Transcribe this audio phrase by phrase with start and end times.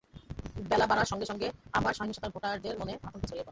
[0.69, 1.47] বেলা বাড়ার সঙ্গে সঙ্গে
[1.73, 3.49] আবার সহিংসতায় ভোটারদের মনে আতঙ্ক ছড়িয়ে পড়ে।